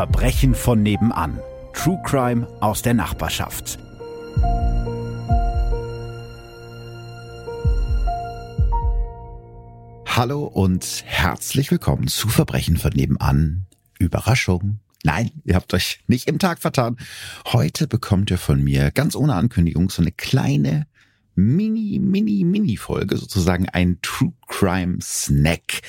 Verbrechen 0.00 0.54
von 0.54 0.82
nebenan. 0.82 1.40
True 1.74 2.00
Crime 2.06 2.48
aus 2.62 2.80
der 2.80 2.94
Nachbarschaft. 2.94 3.78
Hallo 10.06 10.44
und 10.44 11.04
herzlich 11.04 11.70
willkommen 11.70 12.08
zu 12.08 12.28
Verbrechen 12.28 12.78
von 12.78 12.92
nebenan. 12.94 13.66
Überraschung. 13.98 14.80
Nein, 15.04 15.32
ihr 15.44 15.54
habt 15.54 15.74
euch 15.74 16.00
nicht 16.06 16.28
im 16.28 16.38
Tag 16.38 16.60
vertan. 16.60 16.96
Heute 17.52 17.86
bekommt 17.86 18.30
ihr 18.30 18.38
von 18.38 18.64
mir 18.64 18.90
ganz 18.92 19.14
ohne 19.14 19.34
Ankündigung 19.34 19.90
so 19.90 20.00
eine 20.00 20.12
kleine 20.12 20.86
Mini, 21.40 21.98
Mini, 21.98 22.44
Mini-Folge, 22.44 23.16
sozusagen 23.16 23.68
ein 23.70 23.98
True 24.02 24.32
Crime 24.46 24.98
Snack. 25.00 25.80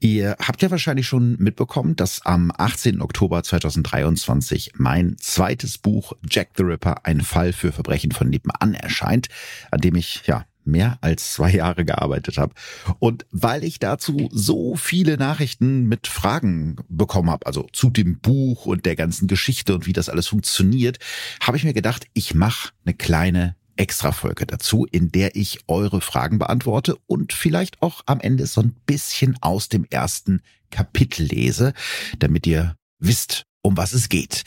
Ihr 0.00 0.36
habt 0.40 0.60
ja 0.60 0.70
wahrscheinlich 0.72 1.06
schon 1.06 1.36
mitbekommen, 1.38 1.94
dass 1.94 2.26
am 2.26 2.50
18. 2.56 3.00
Oktober 3.00 3.42
2023 3.44 4.72
mein 4.76 5.16
zweites 5.18 5.78
Buch 5.78 6.14
Jack 6.28 6.50
the 6.56 6.64
Ripper, 6.64 7.06
ein 7.06 7.20
Fall 7.20 7.52
für 7.52 7.70
Verbrechen 7.70 8.10
von 8.10 8.28
nebenan 8.28 8.74
erscheint, 8.74 9.28
an 9.70 9.80
dem 9.80 9.94
ich 9.94 10.22
ja 10.26 10.44
mehr 10.68 10.98
als 11.00 11.32
zwei 11.32 11.50
Jahre 11.50 11.84
gearbeitet 11.84 12.36
habe. 12.36 12.54
Und 12.98 13.26
weil 13.30 13.64
ich 13.64 13.78
dazu 13.78 14.28
so 14.32 14.76
viele 14.76 15.16
Nachrichten 15.16 15.84
mit 15.84 16.06
Fragen 16.06 16.76
bekommen 16.88 17.30
habe, 17.30 17.46
also 17.46 17.66
zu 17.72 17.90
dem 17.90 18.18
Buch 18.18 18.66
und 18.66 18.84
der 18.84 18.94
ganzen 18.94 19.26
Geschichte 19.28 19.74
und 19.74 19.86
wie 19.86 19.92
das 19.92 20.08
alles 20.08 20.28
funktioniert, 20.28 20.98
habe 21.40 21.56
ich 21.56 21.64
mir 21.64 21.72
gedacht, 21.72 22.06
ich 22.12 22.34
mache 22.34 22.70
eine 22.84 22.94
kleine 22.94 23.56
Extra-Folge 23.78 24.46
dazu, 24.46 24.86
in 24.90 25.10
der 25.12 25.36
ich 25.36 25.60
eure 25.68 26.00
Fragen 26.00 26.38
beantworte 26.38 26.96
und 27.06 27.32
vielleicht 27.32 27.80
auch 27.82 28.02
am 28.06 28.20
Ende 28.20 28.46
so 28.46 28.60
ein 28.60 28.74
bisschen 28.86 29.38
aus 29.40 29.68
dem 29.68 29.86
ersten 29.88 30.42
Kapitel 30.70 31.26
lese, 31.26 31.72
damit 32.18 32.46
ihr 32.46 32.76
wisst, 32.98 33.44
um 33.62 33.76
was 33.76 33.92
es 33.92 34.08
geht. 34.08 34.42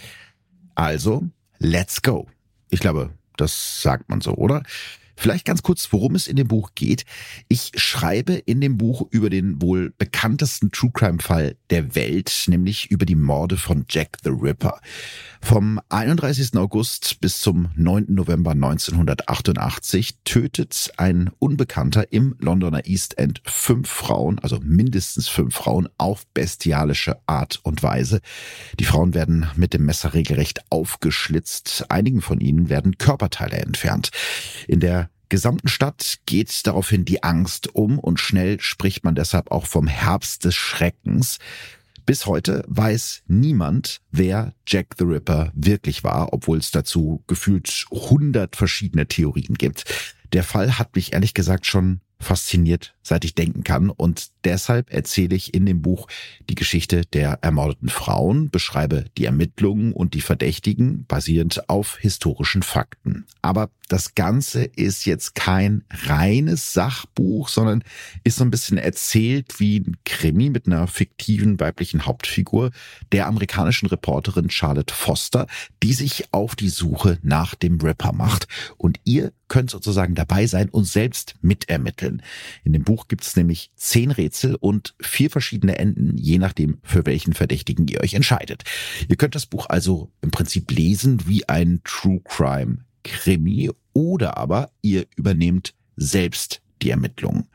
Also, 0.76 1.24
let's 1.60 2.02
go. 2.02 2.28
Ich 2.70 2.80
glaube, 2.80 3.12
das 3.38 3.82
sagt 3.82 4.10
man 4.10 4.22
so, 4.22 4.36
oder? 4.36 4.64
Vielleicht 5.22 5.46
ganz 5.46 5.62
kurz, 5.62 5.94
worum 5.94 6.16
es 6.16 6.26
in 6.26 6.36
dem 6.36 6.48
Buch 6.48 6.72
geht. 6.74 7.06
Ich 7.48 7.74
schreibe 7.76 8.34
in 8.34 8.60
dem 8.60 8.80
Buch 8.80 9.06
über 9.12 9.30
den 9.30 9.62
wohl 9.62 9.94
bekanntesten 9.96 10.72
True 10.72 10.90
Crime 10.92 11.20
Fall 11.20 11.58
der 11.70 11.94
Welt, 11.94 12.46
nämlich 12.48 12.90
über 12.90 13.06
die 13.06 13.14
Morde 13.14 13.58
von 13.58 13.86
Jack 13.88 14.18
the 14.24 14.32
Ripper. 14.32 14.82
Vom 15.40 15.80
31. 15.90 16.58
August 16.58 17.20
bis 17.22 17.40
zum 17.40 17.70
9. 17.76 18.06
November 18.10 18.52
1988 18.52 20.16
tötet 20.24 20.92
ein 20.98 21.30
Unbekannter 21.38 22.12
im 22.12 22.36
Londoner 22.40 22.88
East 22.88 23.20
End 23.20 23.44
fünf 23.46 23.90
Frauen, 23.90 24.40
also 24.40 24.60
mindestens 24.64 25.28
fünf 25.28 25.54
Frauen, 25.54 25.88
auf 26.00 26.26
bestialische 26.34 27.18
Art 27.28 27.60
und 27.62 27.84
Weise. 27.84 28.22
Die 28.80 28.86
Frauen 28.86 29.14
werden 29.14 29.46
mit 29.56 29.76
dem 29.76 29.86
Messer 29.86 30.16
regelrecht 30.16 30.62
aufgeschlitzt. 30.72 31.86
Einigen 31.90 32.22
von 32.22 32.40
ihnen 32.40 32.70
werden 32.70 32.98
Körperteile 32.98 33.58
entfernt. 33.58 34.10
In 34.68 34.80
der 34.80 35.11
gesamten 35.32 35.70
Stadt 35.70 36.20
geht 36.26 36.68
daraufhin 36.68 37.06
die 37.06 37.24
Angst 37.24 37.74
um 37.74 37.98
und 37.98 38.20
schnell 38.20 38.60
spricht 38.60 39.06
man 39.06 39.16
deshalb 39.16 39.50
auch 39.50 39.66
vom 39.66 39.88
Herbst 39.88 40.44
des 40.44 40.54
Schreckens. 40.56 41.40
Bis 42.06 42.26
heute 42.26 42.66
weiß 42.68 43.24
niemand, 43.28 44.02
wer 44.12 44.54
Jack 44.68 44.96
the 44.98 45.06
Ripper 45.06 45.52
wirklich 45.56 46.04
war, 46.04 46.34
obwohl 46.34 46.58
es 46.58 46.72
dazu 46.72 47.24
gefühlt 47.28 47.86
hundert 47.90 48.58
verschiedene 48.58 49.08
Theorien 49.08 49.56
gibt. 49.56 49.86
Der 50.34 50.44
Fall 50.44 50.78
hat 50.78 50.96
mich 50.96 51.14
ehrlich 51.14 51.34
gesagt 51.34 51.66
schon 51.66 52.02
fasziniert, 52.20 52.94
seit 53.04 53.26
ich 53.26 53.36
denken 53.36 53.64
kann. 53.64 53.90
Und 53.90 54.32
deshalb 54.44 54.92
erzähle 54.94 55.36
ich 55.36 55.54
in 55.54 55.66
dem 55.66 55.82
Buch 55.82 56.08
die 56.50 56.56
Geschichte 56.56 57.06
der 57.06 57.40
ermordeten 57.42 57.90
Frauen, 57.90 58.50
beschreibe 58.50 59.06
die 59.18 59.26
Ermittlungen 59.26 59.94
und 59.94 60.14
die 60.14 60.22
Verdächtigen 60.22 61.06
basierend 61.06 61.70
auf 61.70 61.98
historischen 61.98 62.64
Fakten. 62.64 63.26
Aber 63.42 63.70
das 63.92 64.16
Ganze 64.16 64.64
ist 64.64 65.06
jetzt 65.06 65.36
kein 65.36 65.84
reines 65.90 66.72
Sachbuch, 66.72 67.50
sondern 67.50 67.84
ist 68.24 68.38
so 68.38 68.46
ein 68.46 68.52
bisschen 68.52 68.78
erzählt 68.78 69.60
wie 69.60 69.82
ein 69.82 69.98
Krimi 70.06 70.50
mit 70.50 70.66
einer 70.66 70.88
fiktiven 70.88 71.60
weiblichen 71.60 72.06
Hauptfigur, 72.06 72.72
der 73.12 73.28
amerikanischen 73.28 73.88
Reporterin 73.88 74.50
Charlotte 74.50 74.94
Foster, 74.94 75.46
die 75.84 75.92
sich 75.92 76.26
auf 76.32 76.56
die 76.56 76.70
Suche 76.70 77.20
nach 77.22 77.54
dem 77.54 77.82
Ripper 77.82 78.14
macht. 78.14 78.48
Und 78.78 79.02
ihr 79.04 79.34
könnt 79.50 79.70
sozusagen 79.70 80.16
dabei 80.16 80.48
sein 80.48 80.70
und 80.70 80.86
selbst 80.86 81.36
mitermitteln. 81.42 82.22
In 82.64 82.72
dem 82.72 82.86
Buch 82.86 82.91
gibt 82.96 83.24
es 83.24 83.36
nämlich 83.36 83.72
zehn 83.76 84.12
Rätsel 84.12 84.56
und 84.56 84.96
vier 85.02 85.30
verschiedene 85.30 85.80
Enden, 85.80 86.18
je 86.18 86.38
nachdem, 86.38 86.80
für 86.84 87.06
welchen 87.06 87.34
Verdächtigen 87.34 87.88
ihr 87.88 88.02
euch 88.02 88.14
entscheidet. 88.14 88.64
Ihr 89.08 89.16
könnt 89.16 89.36
das 89.36 89.46
Buch 89.46 89.68
also 89.70 90.12
im 90.22 90.32
Prinzip 90.32 90.72
lesen 90.72 91.28
wie 91.28 91.48
ein 91.48 91.82
True 91.84 92.22
Crime 92.24 92.80
Krimi 93.04 93.72
oder 93.94 94.38
aber 94.38 94.72
ihr 94.82 95.06
übernehmt 95.16 95.74
selbst 95.96 96.62
die 96.82 96.92
Ermittlungen. 96.92 97.48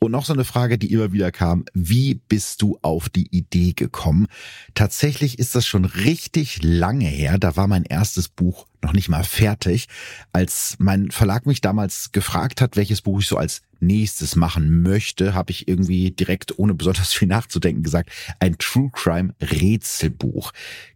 Und 0.00 0.12
noch 0.12 0.24
so 0.24 0.32
eine 0.32 0.44
Frage, 0.44 0.78
die 0.78 0.92
immer 0.92 1.12
wieder 1.12 1.32
kam. 1.32 1.64
Wie 1.74 2.14
bist 2.14 2.62
du 2.62 2.78
auf 2.82 3.08
die 3.08 3.26
Idee 3.36 3.72
gekommen? 3.72 4.28
Tatsächlich 4.74 5.38
ist 5.40 5.56
das 5.56 5.66
schon 5.66 5.84
richtig 5.84 6.62
lange 6.62 7.06
her. 7.06 7.38
Da 7.38 7.56
war 7.56 7.66
mein 7.66 7.82
erstes 7.82 8.28
Buch 8.28 8.66
noch 8.80 8.92
nicht 8.92 9.08
mal 9.08 9.24
fertig. 9.24 9.88
Als 10.32 10.76
mein 10.78 11.10
Verlag 11.10 11.46
mich 11.46 11.60
damals 11.60 12.12
gefragt 12.12 12.60
hat, 12.60 12.76
welches 12.76 13.02
Buch 13.02 13.20
ich 13.20 13.26
so 13.26 13.36
als 13.36 13.62
nächstes 13.80 14.36
machen 14.36 14.82
möchte, 14.82 15.34
habe 15.34 15.50
ich 15.50 15.66
irgendwie 15.66 16.12
direkt 16.12 16.58
ohne 16.58 16.74
besonders 16.74 17.12
viel 17.12 17.28
nachzudenken 17.28 17.82
gesagt, 17.82 18.10
ein 18.38 18.56
True 18.58 18.90
Crime 18.92 19.34
Rätselbuch. 19.40 20.52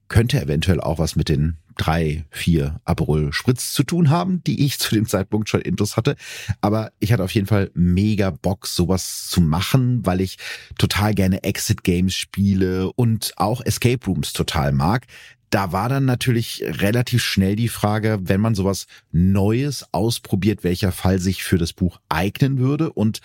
Könnte 0.07 0.41
eventuell 0.41 0.81
auch 0.81 0.99
was 0.99 1.17
mit 1.17 1.29
den 1.29 1.57
drei, 1.77 2.25
vier 2.31 2.81
Aperol 2.85 3.33
Spritz 3.33 3.73
zu 3.73 3.83
tun 3.83 4.11
haben, 4.11 4.43
die 4.45 4.65
ich 4.65 4.79
zu 4.79 4.95
dem 4.95 5.07
Zeitpunkt 5.07 5.49
schon 5.49 5.61
intus 5.61 5.97
hatte. 5.97 6.17
Aber 6.61 6.93
ich 7.01 7.13
hatte 7.13 7.25
auf 7.25 7.35
jeden 7.35 7.47
Fall 7.47 7.71
mega 7.75 8.31
Bock, 8.31 8.67
sowas 8.67 9.29
zu 9.29 9.41
machen, 9.41 10.05
weil 10.05 10.21
ich 10.21 10.39
total 10.79 11.15
gerne 11.15 11.43
Exit 11.45 11.85
Games 11.85 12.15
spiele 12.15 12.93
und 12.93 13.33
auch 13.37 13.61
Escape 13.65 14.05
Rooms 14.07 14.33
total 14.33 14.73
mag. 14.73 15.07
Da 15.51 15.71
war 15.71 15.91
dann 15.91 16.07
natürlich 16.07 16.65
relativ 16.65 17.23
schnell 17.23 17.57
die 17.57 17.69
Frage, 17.69 18.21
wenn 18.23 18.41
man 18.41 18.55
sowas 18.55 18.87
Neues 19.11 19.87
ausprobiert, 19.93 20.65
welcher 20.65 20.93
Fall 20.93 21.19
sich 21.19 21.45
für 21.45 21.59
das 21.59 21.75
Buch 21.75 22.01
eignen 22.09 22.59
würde. 22.59 22.91
Und 22.91 23.21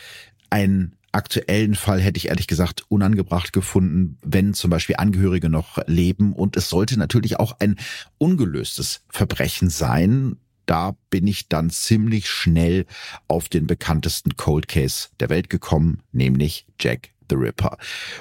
ein 0.49 0.96
aktuellen 1.17 1.75
Fall 1.75 1.99
hätte 1.99 2.17
ich 2.17 2.29
ehrlich 2.29 2.47
gesagt 2.47 2.85
unangebracht 2.89 3.51
gefunden, 3.51 4.17
wenn 4.23 4.53
zum 4.53 4.69
Beispiel 4.69 4.95
Angehörige 4.97 5.49
noch 5.49 5.79
leben. 5.87 6.33
Und 6.33 6.55
es 6.55 6.69
sollte 6.69 6.97
natürlich 6.97 7.39
auch 7.39 7.53
ein 7.59 7.75
ungelöstes 8.17 9.01
Verbrechen 9.09 9.69
sein. 9.69 10.37
Da 10.65 10.95
bin 11.09 11.27
ich 11.27 11.49
dann 11.49 11.69
ziemlich 11.69 12.29
schnell 12.29 12.85
auf 13.27 13.49
den 13.49 13.67
bekanntesten 13.67 14.35
Cold 14.35 14.67
Case 14.67 15.09
der 15.19 15.29
Welt 15.29 15.49
gekommen, 15.49 16.03
nämlich 16.11 16.67
Jack 16.79 17.09
the 17.29 17.35
Ripper. 17.35 17.77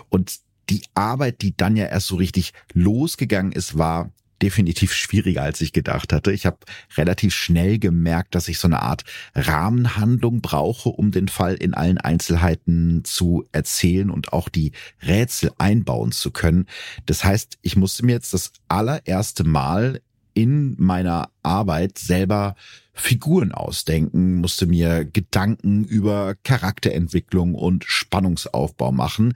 Und 0.09 0.39
die 0.71 0.83
Arbeit, 0.95 1.43
die 1.43 1.57
dann 1.57 1.77
ja 1.77 1.87
erst 1.87 2.09
so 2.09 2.17
richtig 2.17 2.53
losgegangen 2.73 3.53
ist, 3.53 3.79
war 3.79 4.11
definitiv 4.43 4.93
schwieriger, 4.93 5.43
als 5.43 5.61
ich 5.61 5.73
gedacht 5.73 6.13
hatte. 6.13 6.33
Ich 6.33 6.47
habe 6.47 6.59
relativ 6.97 7.35
schnell 7.35 7.79
gemerkt, 7.79 8.35
dass 8.35 8.49
ich 8.49 8.59
so 8.59 8.69
eine 8.69 8.83
Art 8.83 9.05
Rahmenhandlung 9.35 10.41
brauche, 10.41 10.91
um 10.91 11.11
den 11.11 11.29
Fall 11.29 11.55
in 11.55 11.75
allen 11.75 11.99
Einzelheiten 11.99 13.05
zu 13.05 13.45
erzählen 13.53 14.11
und 14.11 14.33
auch 14.33 14.49
die 14.49 14.73
Rätsel 15.03 15.53
einbauen 15.59 16.13
zu 16.13 16.31
können. 16.31 16.67
Das 17.07 17.25
heißt, 17.25 17.59
ich 17.63 17.77
musste 17.77 18.05
mir 18.05 18.13
jetzt 18.13 18.35
das 18.35 18.53
allererste 18.69 19.45
Mal 19.45 20.01
in 20.35 20.77
meiner 20.79 21.31
Arbeit 21.43 21.97
selber 21.99 22.57
Figuren 22.93 23.53
ausdenken, 23.53 24.35
musste 24.35 24.67
mir 24.67 25.05
Gedanken 25.05 25.85
über 25.85 26.35
Charakterentwicklung 26.45 27.55
und 27.55 27.85
Spannungsaufbau 27.85 28.93
machen. 28.93 29.35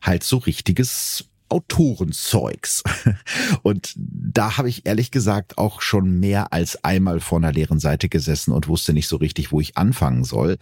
Halt 0.00 0.22
so 0.22 0.38
richtiges 0.38 1.29
Autorenzeugs. 1.50 2.82
Und 3.62 3.92
da 3.96 4.56
habe 4.56 4.68
ich 4.68 4.86
ehrlich 4.86 5.10
gesagt 5.10 5.58
auch 5.58 5.82
schon 5.82 6.20
mehr 6.20 6.52
als 6.52 6.82
einmal 6.84 7.20
vor 7.20 7.38
einer 7.38 7.52
leeren 7.52 7.80
Seite 7.80 8.08
gesessen 8.08 8.52
und 8.52 8.68
wusste 8.68 8.92
nicht 8.92 9.08
so 9.08 9.16
richtig, 9.16 9.52
wo 9.52 9.60
ich 9.60 9.76
anfangen 9.76 10.24
soll. 10.24 10.58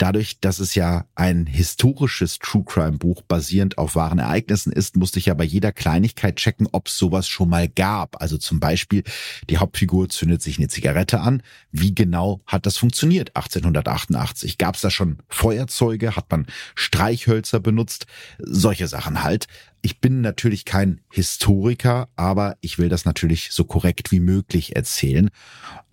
Dadurch, 0.00 0.40
dass 0.40 0.60
es 0.60 0.74
ja 0.74 1.04
ein 1.14 1.44
historisches 1.44 2.38
True 2.38 2.64
Crime 2.64 2.96
Buch 2.96 3.20
basierend 3.20 3.76
auf 3.76 3.96
wahren 3.96 4.18
Ereignissen 4.18 4.72
ist, 4.72 4.96
musste 4.96 5.18
ich 5.18 5.26
ja 5.26 5.34
bei 5.34 5.44
jeder 5.44 5.72
Kleinigkeit 5.72 6.36
checken, 6.36 6.66
ob 6.72 6.88
es 6.88 6.96
sowas 6.96 7.28
schon 7.28 7.50
mal 7.50 7.68
gab. 7.68 8.22
Also 8.22 8.38
zum 8.38 8.60
Beispiel, 8.60 9.04
die 9.50 9.58
Hauptfigur 9.58 10.08
zündet 10.08 10.40
sich 10.40 10.56
eine 10.56 10.68
Zigarette 10.68 11.20
an. 11.20 11.42
Wie 11.70 11.94
genau 11.94 12.40
hat 12.46 12.64
das 12.64 12.78
funktioniert 12.78 13.36
1888? 13.36 14.56
Gab 14.56 14.76
es 14.76 14.80
da 14.80 14.88
schon 14.88 15.18
Feuerzeuge? 15.28 16.16
Hat 16.16 16.30
man 16.30 16.46
Streichhölzer 16.74 17.60
benutzt? 17.60 18.06
Solche 18.38 18.88
Sachen 18.88 19.22
halt. 19.22 19.48
Ich 19.82 20.00
bin 20.00 20.20
natürlich 20.20 20.64
kein 20.64 21.00
Historiker, 21.10 22.08
aber 22.16 22.56
ich 22.60 22.78
will 22.78 22.88
das 22.88 23.04
natürlich 23.04 23.50
so 23.52 23.64
korrekt 23.64 24.12
wie 24.12 24.20
möglich 24.20 24.76
erzählen. 24.76 25.30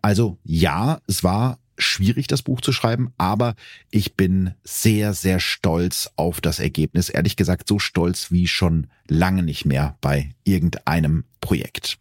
Also 0.02 0.38
ja, 0.44 1.00
es 1.08 1.24
war 1.24 1.60
schwierig, 1.78 2.28
das 2.28 2.42
Buch 2.42 2.62
zu 2.62 2.72
schreiben, 2.72 3.14
aber 3.18 3.56
ich 3.92 4.16
bin 4.16 4.54
sehr, 4.64 5.14
sehr 5.14 5.40
stolz 5.40 6.12
auf 6.16 6.42
das 6.42 6.60
Ergebnis. 6.60 7.10
Ehrlich 7.10 7.36
gesagt, 7.36 7.68
so 7.68 7.80
stolz 7.80 8.32
wie 8.32 8.48
schon 8.48 8.88
lange 9.08 9.44
nicht 9.44 9.66
mehr 9.66 9.98
bei 10.02 10.32
irgendeinem 10.44 11.26
Projekt. 11.40 11.98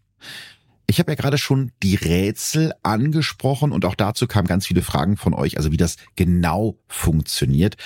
Ich 0.88 0.98
habe 0.98 1.10
ja 1.10 1.16
gerade 1.16 1.38
schon 1.38 1.72
die 1.82 1.96
Rätsel 1.96 2.72
angesprochen 2.82 3.72
und 3.72 3.84
auch 3.84 3.96
dazu 3.96 4.26
kamen 4.26 4.46
ganz 4.46 4.66
viele 4.66 4.82
Fragen 4.82 5.16
von 5.16 5.34
euch, 5.34 5.56
also 5.56 5.72
wie 5.72 5.76
das 5.76 5.96
genau 6.14 6.78
funktioniert. 6.86 7.76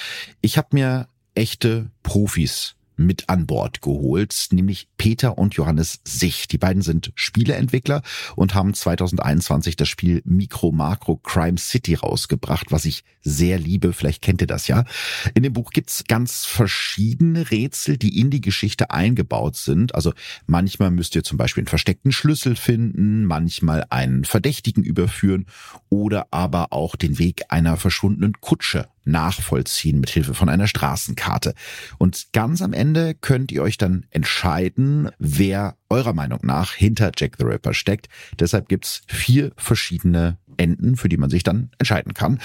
Ich 0.42 0.58
habe 0.58 0.68
mir 0.72 1.08
echte 1.34 1.90
Profis 2.02 2.76
mit 3.00 3.28
an 3.28 3.46
Bord 3.46 3.80
geholt, 3.80 4.48
nämlich 4.52 4.88
Peter 4.96 5.38
und 5.38 5.54
Johannes 5.54 6.00
Sich. 6.04 6.48
Die 6.48 6.58
beiden 6.58 6.82
sind 6.82 7.12
Spieleentwickler 7.14 8.02
und 8.36 8.54
haben 8.54 8.74
2021 8.74 9.76
das 9.76 9.88
Spiel 9.88 10.22
Micro 10.24 10.70
Macro 10.70 11.16
Crime 11.16 11.58
City 11.58 11.94
rausgebracht, 11.94 12.70
was 12.70 12.84
ich 12.84 13.04
sehr 13.22 13.58
liebe. 13.58 13.92
Vielleicht 13.92 14.22
kennt 14.22 14.40
ihr 14.42 14.46
das 14.46 14.68
ja. 14.68 14.84
In 15.34 15.42
dem 15.42 15.52
Buch 15.52 15.70
gibt's 15.70 16.04
ganz 16.06 16.44
verschiedene 16.44 17.50
Rätsel, 17.50 17.96
die 17.96 18.20
in 18.20 18.30
die 18.30 18.40
Geschichte 18.40 18.90
eingebaut 18.90 19.56
sind. 19.56 19.94
Also 19.94 20.12
manchmal 20.46 20.90
müsst 20.90 21.14
ihr 21.16 21.24
zum 21.24 21.38
Beispiel 21.38 21.62
einen 21.62 21.68
versteckten 21.68 22.12
Schlüssel 22.12 22.54
finden, 22.54 23.24
manchmal 23.24 23.84
einen 23.90 24.24
Verdächtigen 24.24 24.84
überführen 24.84 25.46
oder 25.88 26.28
aber 26.30 26.72
auch 26.72 26.96
den 26.96 27.18
Weg 27.18 27.44
einer 27.48 27.76
verschwundenen 27.76 28.34
Kutsche 28.40 28.88
nachvollziehen 29.10 30.00
mit 30.00 30.10
Hilfe 30.10 30.34
von 30.34 30.48
einer 30.48 30.66
Straßenkarte. 30.66 31.54
Und 31.98 32.28
ganz 32.32 32.62
am 32.62 32.72
Ende 32.72 33.14
könnt 33.14 33.52
ihr 33.52 33.62
euch 33.62 33.78
dann 33.78 34.06
entscheiden, 34.10 35.10
wer 35.18 35.76
eurer 35.88 36.12
Meinung 36.12 36.40
nach 36.42 36.72
hinter 36.72 37.12
Jack 37.16 37.36
the 37.38 37.44
Ripper 37.44 37.74
steckt. 37.74 38.08
Deshalb 38.38 38.68
gibt's 38.68 39.02
vier 39.06 39.52
verschiedene 39.56 40.38
Enden, 40.56 40.96
für 40.96 41.08
die 41.08 41.16
man 41.16 41.30
sich 41.30 41.42
dann 41.42 41.70
entscheiden 41.78 42.14
kann. 42.14 42.40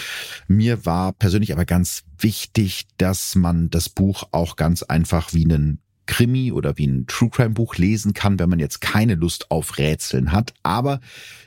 Mir 0.48 0.86
war 0.86 1.14
persönlich 1.14 1.52
aber 1.52 1.66
ganz 1.66 2.04
wichtig, 2.18 2.88
dass 2.98 3.36
man 3.36 3.70
das 3.70 3.90
Buch 3.90 4.24
auch 4.32 4.56
ganz 4.56 4.84
einfach 4.84 5.34
wie 5.34 5.44
einen 5.44 5.80
Krimi 6.08 6.52
oder 6.52 6.78
wie 6.78 6.88
ein 6.88 7.08
True 7.08 7.30
Crime 7.30 7.52
Buch 7.52 7.76
lesen 7.78 8.14
kann, 8.14 8.40
wenn 8.40 8.50
man 8.50 8.60
jetzt 8.60 8.80
keine 8.80 9.16
Lust 9.16 9.52
auf 9.52 9.78
Rätseln 9.78 10.32
hat. 10.32 10.54
Aber 10.64 11.00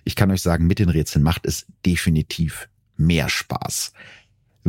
ich 0.05 0.17
kann 0.17 0.31
euch 0.31 0.43
sagen, 0.43 0.67
mit 0.67 0.79
den 0.79 0.89
Rätseln 0.89 1.23
macht 1.23 1.47
es 1.47 1.67
definitiv 1.85 2.69
mehr 2.97 3.29
Spaß 3.29 3.93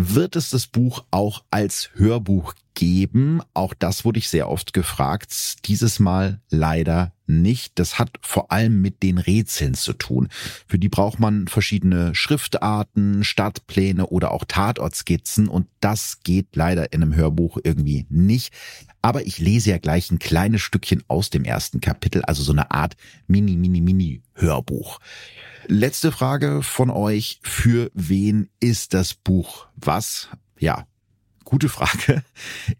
wird 0.01 0.37
es 0.37 0.49
das 0.49 0.67
Buch 0.67 1.03
auch 1.11 1.43
als 1.51 1.89
Hörbuch 1.95 2.53
geben? 2.73 3.41
Auch 3.53 3.73
das 3.73 4.05
wurde 4.05 4.19
ich 4.19 4.29
sehr 4.29 4.49
oft 4.49 4.73
gefragt. 4.73 5.67
Dieses 5.67 5.99
Mal 5.99 6.39
leider 6.49 7.11
nicht. 7.29 7.73
Das 7.75 7.99
hat 7.99 8.11
vor 8.21 8.51
allem 8.51 8.81
mit 8.81 9.03
den 9.03 9.17
Rätseln 9.17 9.75
zu 9.75 9.93
tun. 9.93 10.27
Für 10.67 10.79
die 10.79 10.89
braucht 10.89 11.19
man 11.19 11.47
verschiedene 11.47 12.13
Schriftarten, 12.15 13.23
Stadtpläne 13.23 14.07
oder 14.07 14.31
auch 14.31 14.43
Tatortskizzen 14.45 15.47
und 15.47 15.67
das 15.79 16.19
geht 16.23 16.55
leider 16.55 16.91
in 16.91 17.01
einem 17.01 17.15
Hörbuch 17.15 17.57
irgendwie 17.63 18.05
nicht. 18.09 18.53
Aber 19.01 19.25
ich 19.25 19.39
lese 19.39 19.69
ja 19.69 19.77
gleich 19.77 20.11
ein 20.11 20.19
kleines 20.19 20.61
Stückchen 20.61 21.03
aus 21.07 21.29
dem 21.29 21.45
ersten 21.45 21.79
Kapitel, 21.79 22.21
also 22.23 22.43
so 22.43 22.51
eine 22.51 22.71
Art 22.71 22.97
Mini, 23.27 23.55
Mini, 23.55 23.79
Mini 23.79 24.21
Hörbuch. 24.33 24.99
Letzte 25.67 26.11
Frage 26.11 26.63
von 26.63 26.89
euch. 26.89 27.39
Für 27.43 27.91
wen 27.93 28.49
ist 28.59 28.93
das 28.93 29.13
Buch 29.13 29.67
was? 29.75 30.29
Ja, 30.57 30.87
gute 31.45 31.69
Frage. 31.69 32.23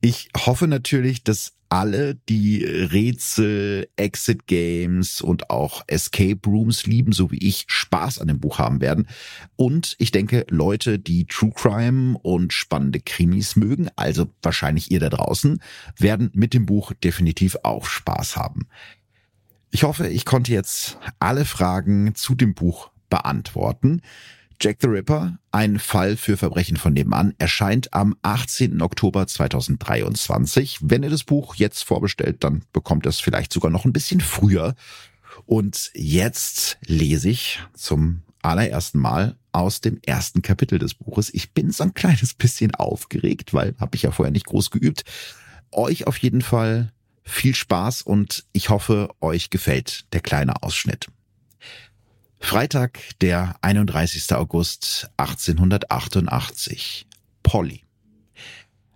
Ich 0.02 0.30
hoffe 0.36 0.68
natürlich, 0.68 1.24
dass 1.24 1.54
alle, 1.70 2.16
die 2.16 2.64
Rätsel, 2.64 3.88
Exit 3.96 4.48
Games 4.48 5.22
und 5.22 5.50
auch 5.52 5.84
Escape 5.88 6.40
Rooms 6.46 6.86
lieben, 6.86 7.12
so 7.12 7.32
wie 7.32 7.38
ich, 7.38 7.66
Spaß 7.68 8.20
an 8.20 8.28
dem 8.28 8.40
Buch 8.40 8.58
haben 8.58 8.82
werden. 8.82 9.08
Und 9.56 9.96
ich 10.00 10.12
denke, 10.12 10.46
Leute, 10.50 10.98
die 10.98 11.26
True 11.26 11.52
Crime 11.56 12.18
und 12.18 12.54
spannende 12.54 13.00
Krimis 13.00 13.56
mögen, 13.56 13.90
also 13.96 14.28
wahrscheinlich 14.42 14.92
ihr 14.92 15.00
da 15.00 15.10
draußen, 15.10 15.62
werden 15.98 16.32
mit 16.34 16.54
dem 16.54 16.66
Buch 16.66 16.92
definitiv 17.04 17.58
auch 17.64 17.86
Spaß 17.86 18.36
haben. 18.36 18.68
Ich 19.72 19.84
hoffe, 19.84 20.08
ich 20.08 20.26
konnte 20.26 20.52
jetzt 20.52 20.98
alle 21.20 21.46
Fragen 21.46 22.16
zu 22.16 22.34
dem 22.34 22.56
Buch 22.56 22.90
beantworten. 23.10 24.02
Jack 24.62 24.80
the 24.82 24.88
Ripper, 24.88 25.40
ein 25.52 25.80
Fall 25.80 26.18
für 26.18 26.36
Verbrechen 26.36 26.76
von 26.76 26.92
nebenan, 26.92 27.34
erscheint 27.38 27.94
am 27.94 28.18
18. 28.24 28.82
Oktober 28.82 29.26
2023. 29.26 30.80
Wenn 30.82 31.04
ihr 31.04 31.10
das 31.10 31.24
Buch 31.24 31.56
jetzt 31.56 31.84
vorbestellt, 31.84 32.44
dann 32.44 32.66
bekommt 32.74 33.06
ihr 33.06 33.10
es 33.10 33.22
vielleicht 33.22 33.54
sogar 33.54 33.72
noch 33.72 33.86
ein 33.86 33.94
bisschen 33.94 34.20
früher. 34.20 34.76
Und 35.46 35.92
jetzt 35.94 36.78
lese 36.86 37.30
ich 37.30 37.62
zum 37.74 38.24
allerersten 38.42 39.00
Mal 39.00 39.38
aus 39.54 39.80
dem 39.80 40.00
ersten 40.06 40.42
Kapitel 40.42 40.78
des 40.78 40.94
Buches. 40.94 41.34
Ich 41.34 41.54
bin 41.54 41.72
so 41.72 41.86
ein 41.86 41.94
kleines 41.94 42.34
bisschen 42.34 42.76
aufgeregt, 42.76 43.54
weil 43.54 43.76
habe 43.80 43.96
ich 43.96 44.02
ja 44.02 44.12
vorher 44.12 44.34
nicht 44.34 44.48
groß 44.48 44.72
geübt. 44.72 45.06
Euch 45.72 46.06
auf 46.06 46.18
jeden 46.18 46.42
Fall 46.42 46.92
viel 47.24 47.56
Spaß 47.56 48.02
und 48.02 48.46
ich 48.52 48.70
hoffe, 48.70 49.10
euch 49.22 49.50
gefällt 49.52 50.06
der 50.12 50.20
kleine 50.20 50.64
Ausschnitt. 50.64 51.08
Freitag, 52.40 53.00
der 53.22 53.56
31. 53.62 54.34
August 54.34 55.12
1888. 55.18 57.06
Polly. 57.44 57.84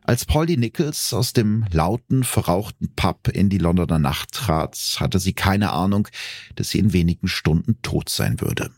Als 0.01 0.25
Polly 0.25 0.57
Nichols 0.57 1.13
aus 1.13 1.33
dem 1.33 1.65
lauten, 1.71 2.23
verrauchten 2.23 2.93
Pub 2.95 3.27
in 3.27 3.49
die 3.49 3.59
Londoner 3.59 3.99
Nacht 3.99 4.31
trat, 4.31 4.75
hatte 4.99 5.19
sie 5.19 5.33
keine 5.33 5.71
Ahnung, 5.71 6.07
dass 6.55 6.71
sie 6.71 6.79
in 6.79 6.93
wenigen 6.93 7.27
Stunden 7.27 7.79
tot 7.83 8.09
sein 8.09 8.41
würde. 8.41 8.71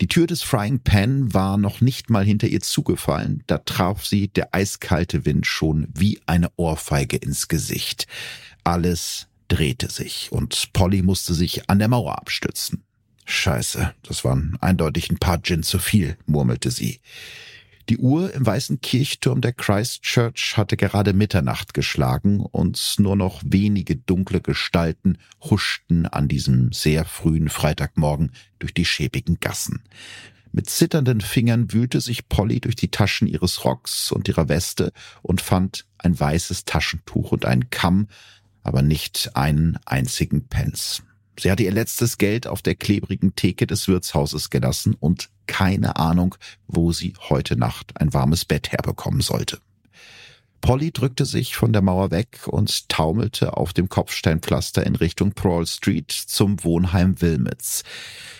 Die 0.00 0.08
Tür 0.08 0.26
des 0.26 0.42
Frying 0.42 0.80
Pan 0.80 1.32
war 1.32 1.56
noch 1.56 1.80
nicht 1.80 2.10
mal 2.10 2.24
hinter 2.24 2.48
ihr 2.48 2.60
zugefallen, 2.60 3.42
da 3.46 3.58
traf 3.58 4.04
sie 4.04 4.28
der 4.28 4.54
eiskalte 4.54 5.24
Wind 5.24 5.46
schon 5.46 5.88
wie 5.94 6.20
eine 6.26 6.50
Ohrfeige 6.56 7.16
ins 7.16 7.48
Gesicht. 7.48 8.06
Alles 8.64 9.28
drehte 9.48 9.90
sich 9.90 10.30
und 10.30 10.72
Polly 10.72 11.02
musste 11.02 11.32
sich 11.32 11.70
an 11.70 11.78
der 11.78 11.88
Mauer 11.88 12.18
abstützen. 12.18 12.84
Scheiße, 13.24 13.94
das 14.02 14.24
waren 14.24 14.56
eindeutig 14.60 15.10
ein 15.10 15.18
paar 15.18 15.42
Gin 15.42 15.62
zu 15.62 15.78
viel, 15.78 16.16
murmelte 16.26 16.70
sie. 16.70 17.00
Die 17.90 17.98
Uhr 17.98 18.32
im 18.32 18.46
weißen 18.46 18.80
Kirchturm 18.80 19.42
der 19.42 19.52
Christchurch 19.52 20.56
hatte 20.56 20.78
gerade 20.78 21.12
Mitternacht 21.12 21.74
geschlagen 21.74 22.40
und 22.40 22.94
nur 22.98 23.14
noch 23.14 23.42
wenige 23.44 23.96
dunkle 23.96 24.40
Gestalten 24.40 25.18
huschten 25.42 26.06
an 26.06 26.26
diesem 26.26 26.72
sehr 26.72 27.04
frühen 27.04 27.50
Freitagmorgen 27.50 28.32
durch 28.58 28.72
die 28.72 28.86
schäbigen 28.86 29.38
Gassen. 29.38 29.82
Mit 30.50 30.70
zitternden 30.70 31.20
Fingern 31.20 31.72
wühlte 31.72 32.00
sich 32.00 32.28
Polly 32.28 32.60
durch 32.60 32.76
die 32.76 32.90
Taschen 32.90 33.26
ihres 33.26 33.64
Rocks 33.64 34.12
und 34.12 34.28
ihrer 34.28 34.48
Weste 34.48 34.92
und 35.20 35.42
fand 35.42 35.84
ein 35.98 36.18
weißes 36.18 36.64
Taschentuch 36.64 37.32
und 37.32 37.44
einen 37.44 37.68
Kamm, 37.68 38.08
aber 38.62 38.80
nicht 38.80 39.32
einen 39.34 39.78
einzigen 39.84 40.46
Pence. 40.46 41.02
Sie 41.38 41.50
hatte 41.50 41.62
ihr 41.62 41.72
letztes 41.72 42.18
Geld 42.18 42.46
auf 42.46 42.62
der 42.62 42.74
klebrigen 42.74 43.34
Theke 43.34 43.66
des 43.66 43.88
Wirtshauses 43.88 44.50
gelassen 44.50 44.96
und 44.98 45.30
keine 45.46 45.96
Ahnung, 45.96 46.36
wo 46.66 46.92
sie 46.92 47.14
heute 47.28 47.56
Nacht 47.56 48.00
ein 48.00 48.12
warmes 48.14 48.44
Bett 48.44 48.72
herbekommen 48.72 49.20
sollte. 49.20 49.58
Polly 50.64 50.92
drückte 50.92 51.26
sich 51.26 51.56
von 51.56 51.74
der 51.74 51.82
Mauer 51.82 52.10
weg 52.10 52.40
und 52.46 52.88
taumelte 52.88 53.58
auf 53.58 53.74
dem 53.74 53.90
Kopfsteinpflaster 53.90 54.86
in 54.86 54.96
Richtung 54.96 55.34
Prawl 55.34 55.66
Street 55.66 56.10
zum 56.10 56.64
Wohnheim 56.64 57.20
Wilmets. 57.20 57.84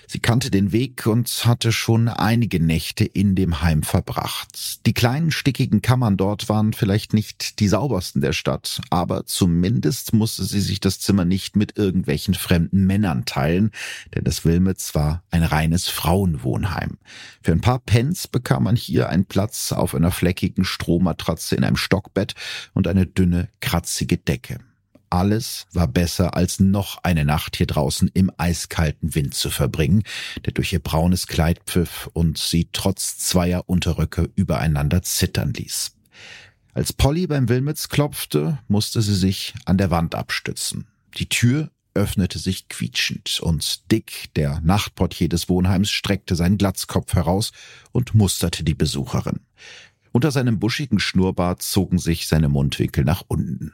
Sie 0.07 0.21
kannte 0.21 0.51
den 0.51 0.73
Weg 0.73 1.07
und 1.07 1.29
hatte 1.45 1.73
schon 1.73 2.09
einige 2.09 2.61
Nächte 2.61 3.05
in 3.05 3.35
dem 3.35 3.63
Heim 3.63 3.83
verbracht. 3.83 4.87
Die 4.87 4.93
kleinen 4.93 5.31
stickigen 5.31 5.83
Kammern 5.83 6.17
dort 6.17 6.49
waren 6.49 6.73
vielleicht 6.73 7.15
nicht 7.15 7.59
die 7.61 7.69
saubersten 7.69 8.21
der 8.21 8.33
Stadt, 8.33 8.81
aber 8.91 9.27
zumindest 9.27 10.13
musste 10.13 10.45
sie 10.45 10.61
sich 10.61 10.81
das 10.81 11.01
Zimmer 11.01 11.25
nicht 11.25 11.57
mit 11.57 11.77
irgendwelchen 11.79 12.35
fremden 12.35 12.87
Männern 12.87 13.25
teilen, 13.25 13.71
denn 14.15 14.25
das 14.25 14.45
Wilmets 14.45 14.95
war 14.95 15.23
ein 15.31 15.43
reines 15.43 15.89
Frauenwohnheim. 15.89 16.99
Für 17.43 17.53
ein 17.53 17.61
paar 17.61 17.81
Pence 17.81 18.29
bekam 18.29 18.65
man 18.65 18.77
hier 18.77 19.09
einen 19.09 19.27
Platz 19.27 19.73
auf 19.73 19.95
einer 19.95 20.11
fleckigen 20.11 20.65
Strohmatratze 20.65 21.57
in 21.57 21.65
einem 21.65 21.77
Stockbett 22.15 22.35
und 22.73 22.87
eine 22.87 23.07
dünne, 23.07 23.49
kratzige 23.61 24.17
Decke. 24.17 24.59
Alles 25.11 25.67
war 25.73 25.87
besser, 25.87 26.35
als 26.35 26.59
noch 26.59 26.99
eine 27.05 27.25
Nacht 27.25 27.57
hier 27.57 27.67
draußen 27.67 28.11
im 28.15 28.33
eiskalten 28.37 29.15
Wind 29.15 29.35
zu 29.35 29.51
verbringen, 29.51 30.03
der 30.45 30.53
durch 30.53 30.73
ihr 30.73 30.81
braunes 30.81 31.27
Kleid 31.27 31.61
pfiff 31.67 32.11
und 32.13 32.39
sie 32.39 32.69
trotz 32.73 33.19
zweier 33.19 33.69
Unterröcke 33.69 34.31
übereinander 34.35 35.03
zittern 35.03 35.53
ließ. 35.53 35.93
Als 36.73 36.93
Polly 36.93 37.29
beim 37.29 37.49
Wilmets 37.49 37.89
klopfte, 37.89 38.59
musste 38.67 39.03
sie 39.03 39.15
sich 39.15 39.55
an 39.67 39.79
der 39.79 39.93
Wand 39.93 40.17
abstützen. 40.17 40.89
Die 41.17 41.29
Tür 41.29 41.71
öffnete 41.95 42.41
sich 42.41 42.69
quietschend 42.69 43.39
und 43.41 43.93
Dick, 43.93 44.35
der 44.35 44.61
Nachtportier 44.65 45.29
des 45.29 45.49
Wohnheims, 45.49 45.91
streckte 45.91 46.35
seinen 46.35 46.59
Glatzkopf 46.59 47.15
heraus 47.15 47.53
und 47.93 48.15
musterte 48.15 48.65
die 48.65 48.75
Besucherin. 48.75 49.39
Unter 50.15 50.31
seinem 50.31 50.61
buschigen 50.61 51.01
Schnurrbart 51.01 51.61
zogen 51.61 51.99
sich 51.99 52.29
seine 52.29 52.49
Mundwinkel 52.49 53.03
nach 53.03 53.25
unten. 53.27 53.73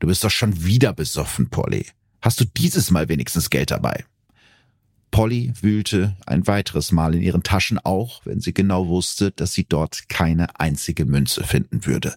Du 0.00 0.08
bist 0.08 0.24
doch 0.24 0.32
schon 0.32 0.64
wieder 0.64 0.92
besoffen, 0.92 1.48
Polly. 1.48 1.86
Hast 2.20 2.40
du 2.40 2.44
dieses 2.44 2.90
Mal 2.90 3.08
wenigstens 3.08 3.50
Geld 3.50 3.70
dabei? 3.70 4.04
Polly 5.12 5.52
wühlte 5.60 6.16
ein 6.26 6.48
weiteres 6.48 6.90
Mal 6.90 7.14
in 7.14 7.22
ihren 7.22 7.44
Taschen, 7.44 7.78
auch 7.78 8.20
wenn 8.26 8.40
sie 8.40 8.52
genau 8.52 8.88
wusste, 8.88 9.30
dass 9.30 9.52
sie 9.52 9.64
dort 9.64 10.08
keine 10.08 10.58
einzige 10.58 11.04
Münze 11.04 11.44
finden 11.44 11.86
würde. 11.86 12.16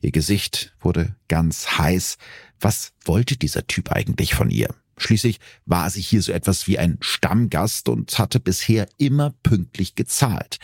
Ihr 0.00 0.10
Gesicht 0.10 0.74
wurde 0.80 1.14
ganz 1.28 1.76
heiß. 1.76 2.16
Was 2.60 2.94
wollte 3.04 3.36
dieser 3.36 3.66
Typ 3.66 3.92
eigentlich 3.92 4.32
von 4.32 4.48
ihr? 4.48 4.74
Schließlich 4.96 5.38
war 5.66 5.90
sie 5.90 6.00
hier 6.00 6.22
so 6.22 6.32
etwas 6.32 6.66
wie 6.66 6.78
ein 6.78 6.96
Stammgast 7.00 7.90
und 7.90 8.18
hatte 8.18 8.40
bisher 8.40 8.88
immer 8.96 9.34
pünktlich 9.42 9.96
gezahlt. 9.96 10.58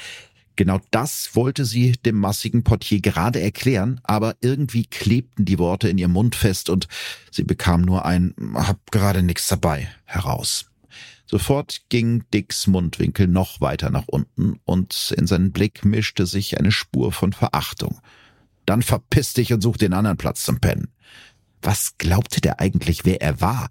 Genau 0.58 0.80
das 0.90 1.36
wollte 1.36 1.64
sie 1.64 1.92
dem 1.92 2.16
massigen 2.16 2.64
Portier 2.64 3.00
gerade 3.00 3.40
erklären, 3.40 4.00
aber 4.02 4.34
irgendwie 4.40 4.86
klebten 4.86 5.44
die 5.44 5.60
Worte 5.60 5.88
in 5.88 5.98
ihrem 5.98 6.10
Mund 6.10 6.34
fest 6.34 6.68
und 6.68 6.88
sie 7.30 7.44
bekam 7.44 7.82
nur 7.82 8.04
ein 8.04 8.34
hab 8.54 8.90
gerade 8.90 9.22
nichts 9.22 9.46
dabei 9.46 9.88
heraus. 10.04 10.66
Sofort 11.26 11.82
ging 11.90 12.24
Dicks 12.34 12.66
Mundwinkel 12.66 13.28
noch 13.28 13.60
weiter 13.60 13.90
nach 13.90 14.08
unten 14.08 14.58
und 14.64 15.14
in 15.16 15.28
seinen 15.28 15.52
Blick 15.52 15.84
mischte 15.84 16.26
sich 16.26 16.58
eine 16.58 16.72
Spur 16.72 17.12
von 17.12 17.32
Verachtung. 17.32 18.00
Dann 18.66 18.82
verpiss 18.82 19.34
dich 19.34 19.52
und 19.52 19.60
such 19.60 19.76
den 19.76 19.92
anderen 19.92 20.16
Platz 20.16 20.42
zum 20.42 20.58
Pennen. 20.58 20.88
Was 21.62 21.98
glaubte 21.98 22.40
der 22.40 22.58
eigentlich, 22.58 23.04
wer 23.04 23.22
er 23.22 23.40
war? 23.40 23.68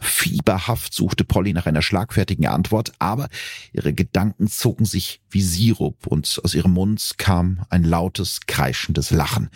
Fieberhaft 0.00 0.94
suchte 0.94 1.24
Polly 1.24 1.52
nach 1.52 1.66
einer 1.66 1.82
schlagfertigen 1.82 2.46
Antwort, 2.46 2.92
aber 2.98 3.28
ihre 3.72 3.92
Gedanken 3.92 4.48
zogen 4.48 4.84
sich 4.84 5.20
wie 5.30 5.42
Sirup 5.42 6.06
und 6.06 6.40
aus 6.42 6.54
ihrem 6.54 6.72
Mund 6.72 7.14
kam 7.18 7.64
ein 7.68 7.84
lautes, 7.84 8.40
kreischendes 8.46 9.10
Lachen. 9.10 9.50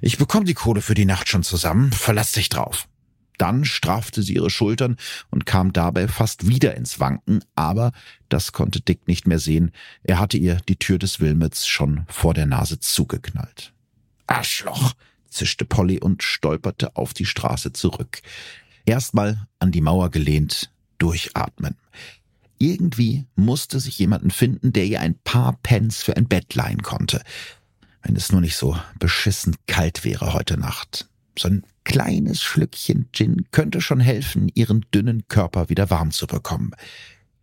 Ich 0.00 0.18
bekomme 0.18 0.44
die 0.44 0.54
Kohle 0.54 0.82
für 0.82 0.94
die 0.94 1.06
Nacht 1.06 1.28
schon 1.28 1.42
zusammen, 1.42 1.92
verlass 1.92 2.32
dich 2.32 2.48
drauf. 2.48 2.86
Dann 3.38 3.64
strafte 3.64 4.22
sie 4.22 4.34
ihre 4.34 4.50
Schultern 4.50 4.96
und 5.30 5.46
kam 5.46 5.72
dabei 5.72 6.08
fast 6.08 6.48
wieder 6.48 6.74
ins 6.74 7.00
Wanken, 7.00 7.44
aber 7.54 7.92
das 8.28 8.52
konnte 8.52 8.80
Dick 8.80 9.06
nicht 9.06 9.26
mehr 9.26 9.38
sehen. 9.38 9.70
Er 10.02 10.18
hatte 10.18 10.36
ihr 10.36 10.56
die 10.68 10.76
Tür 10.76 10.98
des 10.98 11.20
Wilmets 11.20 11.66
schon 11.66 12.04
vor 12.08 12.34
der 12.34 12.46
Nase 12.46 12.80
zugeknallt. 12.80 13.72
Arschloch, 14.26 14.92
zischte 15.30 15.64
Polly 15.64 16.00
und 16.00 16.22
stolperte 16.22 16.96
auf 16.96 17.14
die 17.14 17.26
Straße 17.26 17.72
zurück. 17.72 18.20
Erstmal 18.88 19.46
an 19.58 19.70
die 19.70 19.82
Mauer 19.82 20.10
gelehnt, 20.10 20.70
durchatmen. 20.96 21.76
Irgendwie 22.56 23.26
musste 23.36 23.80
sich 23.80 23.98
jemanden 23.98 24.30
finden, 24.30 24.72
der 24.72 24.86
ihr 24.86 25.02
ein 25.02 25.14
paar 25.24 25.58
Pence 25.62 26.02
für 26.02 26.16
ein 26.16 26.26
Bett 26.26 26.54
leihen 26.54 26.80
konnte. 26.80 27.20
Wenn 28.00 28.16
es 28.16 28.32
nur 28.32 28.40
nicht 28.40 28.56
so 28.56 28.78
beschissen 28.98 29.56
kalt 29.66 30.06
wäre 30.06 30.32
heute 30.32 30.56
Nacht. 30.56 31.06
So 31.38 31.48
ein 31.48 31.64
kleines 31.84 32.42
Schlückchen 32.42 33.10
Gin 33.12 33.44
könnte 33.50 33.82
schon 33.82 34.00
helfen, 34.00 34.50
ihren 34.54 34.86
dünnen 34.94 35.28
Körper 35.28 35.68
wieder 35.68 35.90
warm 35.90 36.10
zu 36.10 36.26
bekommen. 36.26 36.70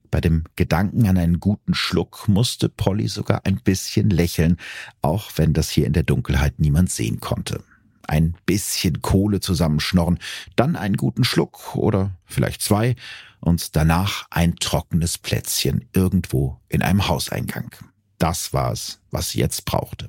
Bei 0.10 0.22
dem 0.22 0.46
Gedanken 0.56 1.08
an 1.08 1.20
einen 1.20 1.40
guten 1.40 1.76
Schluck 1.76 2.28
musste 2.28 2.70
Polly 2.70 3.08
sogar 3.08 3.46
ein 3.46 3.58
bisschen 3.58 4.10
lächeln, 4.10 4.58
auch 5.04 5.30
wenn 5.36 5.54
das 5.54 5.70
hier 5.70 5.86
in 5.86 5.94
der 5.94 6.02
Dunkelheit 6.02 6.58
niemand 6.58 6.90
sehen 6.90 7.20
konnte 7.20 7.64
ein 8.08 8.36
bisschen 8.46 9.02
Kohle 9.02 9.40
zusammenschnorren, 9.40 10.20
dann 10.56 10.76
einen 10.76 10.98
guten 10.98 11.24
Schluck 11.24 11.76
oder 11.76 12.12
vielleicht 12.26 12.62
zwei 12.62 12.96
und 13.40 13.76
danach 13.76 14.26
ein 14.30 14.56
trockenes 14.56 15.18
Plätzchen 15.18 15.88
irgendwo 15.94 16.60
in 16.70 16.82
einem 16.82 17.08
Hauseingang. 17.08 17.72
Das 18.18 18.54
war 18.54 18.72
es, 18.72 19.00
was 19.12 19.32
sie 19.32 19.40
jetzt 19.40 19.66
brauchte. 19.66 20.08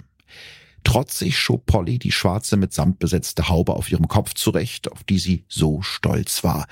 Trotzig 0.87 1.37
schob 1.37 1.67
Polly 1.67 1.99
die 1.99 2.13
schwarze 2.13 2.57
mit 2.57 2.73
Samt 2.73 3.01
besetzte 3.01 3.49
Haube 3.49 3.73
auf 3.73 3.91
ihrem 3.91 4.07
Kopf 4.07 4.35
zurecht, 4.35 4.93
auf 4.93 5.03
die 5.03 5.19
sie 5.19 5.45
so 5.49 5.83
stolz 5.83 6.45
war. 6.45 6.69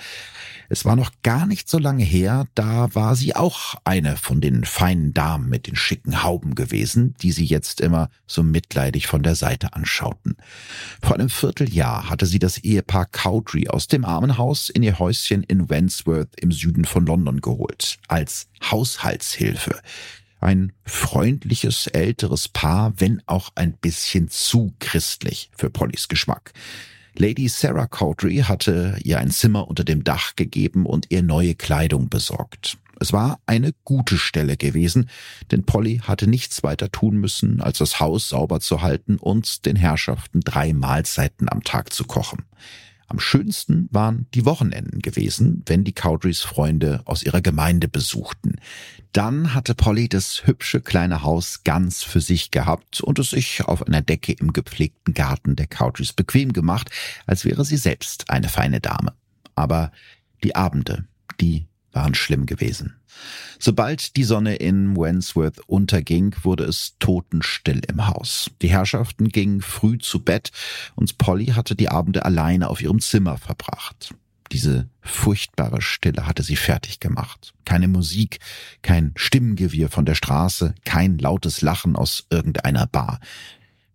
Es 0.69 0.85
war 0.85 0.95
noch 0.95 1.11
gar 1.25 1.47
nicht 1.47 1.69
so 1.69 1.79
lange 1.79 2.05
her, 2.05 2.47
da 2.55 2.95
war 2.95 3.17
sie 3.17 3.35
auch 3.35 3.75
eine 3.83 4.17
von 4.17 4.41
den 4.41 4.65
feinen 4.65 5.15
Damen 5.15 5.49
mit 5.49 5.67
den 5.67 5.75
schicken 5.75 6.23
Hauben 6.23 6.55
gewesen, 6.55 7.17
die 7.23 7.33
sie 7.33 7.45
jetzt 7.45 7.81
immer 7.81 8.09
so 8.25 8.45
mitleidig 8.45 9.09
von 9.09 9.25
der 9.25 9.35
Seite 9.35 9.75
anschauten. 9.75 10.37
Vor 11.03 11.17
einem 11.17 11.29
Vierteljahr 11.29 12.09
hatte 12.09 12.27
sie 12.27 12.39
das 12.39 12.59
Ehepaar 12.59 13.07
Cowdrey 13.07 13.67
aus 13.67 13.89
dem 13.89 14.05
Armenhaus 14.05 14.69
in 14.69 14.85
ihr 14.85 15.01
Häuschen 15.01 15.43
in 15.43 15.69
Wandsworth 15.71 16.39
im 16.41 16.53
Süden 16.53 16.85
von 16.85 17.05
London 17.05 17.41
geholt, 17.41 17.99
als 18.07 18.47
Haushaltshilfe. 18.63 19.81
Ein 20.45 20.75
freundliches 20.85 21.87
älteres 21.87 22.49
Paar, 22.49 22.93
wenn 22.99 23.23
auch 23.25 23.53
ein 23.55 23.79
bisschen 23.79 24.29
zu 24.29 24.75
christlich 24.79 25.51
für 25.57 25.71
Pollys 25.71 26.09
Geschmack. 26.09 26.53
Lady 27.17 27.49
Sarah 27.49 27.87
Cowdrey 27.87 28.41
hatte 28.41 28.99
ihr 29.03 29.21
ein 29.21 29.31
Zimmer 29.31 29.67
unter 29.69 29.85
dem 29.85 30.05
Dach 30.05 30.37
gegeben 30.37 30.85
und 30.85 31.07
ihr 31.09 31.23
neue 31.23 31.55
Kleidung 31.55 32.11
besorgt. 32.11 32.77
Es 33.01 33.15
war 33.15 33.41
eine 33.47 33.73
gute 33.85 34.19
Stelle 34.19 34.59
gewesen, 34.59 35.09
denn 35.51 35.65
Polly 35.65 36.03
hatte 36.05 36.27
nichts 36.27 36.63
weiter 36.63 36.93
tun 36.93 37.17
müssen, 37.17 37.63
als 37.63 37.79
das 37.79 37.99
Haus 37.99 38.29
sauber 38.29 38.61
zu 38.61 38.83
halten 38.83 39.17
und 39.17 39.65
den 39.65 39.77
Herrschaften 39.77 40.41
drei 40.41 40.75
Mahlzeiten 40.75 41.49
am 41.51 41.65
Tag 41.65 41.91
zu 41.95 42.05
kochen. 42.05 42.45
Am 43.07 43.19
schönsten 43.19 43.89
waren 43.93 44.27
die 44.35 44.45
Wochenenden 44.45 45.01
gewesen, 45.01 45.63
wenn 45.67 45.85
die 45.85 45.95
Cowdreys 45.95 46.41
Freunde 46.41 47.01
aus 47.07 47.23
ihrer 47.23 47.41
Gemeinde 47.41 47.89
besuchten. 47.89 48.57
Dann 49.15 49.55
hatte 49.55 49.77
Polly 49.77 50.09
das 50.09 50.45
hübsche 50.45 50.81
kleine 50.81 51.23
Haus 51.23 51.63
ganz 51.63 52.03
für 52.03 52.21
sich 52.21 52.51
gehabt 52.51 53.01
und 53.01 53.21
es 53.21 53.31
sich 53.31 53.65
auf 53.65 53.87
einer 53.87 54.03
Decke 54.03 54.33
im 54.33 54.53
gepflegten 54.53 55.15
Garten 55.15 55.55
der 55.55 55.69
Cowdreys 55.69 56.13
bequem 56.13 56.53
gemacht, 56.53 56.91
als 57.25 57.45
wäre 57.45 57.65
sie 57.65 57.77
selbst 57.77 58.29
eine 58.29 58.49
feine 58.49 58.81
Dame. 58.81 59.15
Aber 59.55 59.93
die 60.43 60.57
Abende, 60.57 61.05
die 61.41 61.69
waren 61.93 62.15
schlimm 62.15 62.45
gewesen. 62.45 62.97
Sobald 63.61 64.17
die 64.17 64.25
Sonne 64.25 64.57
in 64.57 64.97
Wandsworth 64.97 65.61
unterging, 65.69 66.35
wurde 66.43 66.65
es 66.65 66.97
totenstill 66.99 67.83
im 67.89 68.09
Haus. 68.09 68.51
Die 68.63 68.71
Herrschaften 68.71 69.29
gingen 69.29 69.61
früh 69.61 69.97
zu 69.99 70.25
Bett 70.25 70.51
und 70.97 71.19
Polly 71.19 71.47
hatte 71.47 71.77
die 71.77 71.89
Abende 71.89 72.25
alleine 72.25 72.69
auf 72.69 72.83
ihrem 72.83 72.99
Zimmer 72.99 73.39
verbracht. 73.39 74.13
Diese 74.55 74.89
furchtbare 75.01 75.83
Stille 75.83 76.29
hatte 76.29 76.45
sie 76.45 76.55
fertig 76.55 77.01
gemacht. 77.01 77.55
Keine 77.65 77.89
Musik, 77.89 78.39
kein 78.83 79.11
Stimmengewirr 79.17 79.89
von 79.89 80.05
der 80.05 80.15
Straße, 80.15 80.77
kein 80.85 81.19
lautes 81.19 81.61
Lachen 81.61 81.97
aus 81.97 82.29
irgendeiner 82.31 82.87
Bar. 82.87 83.19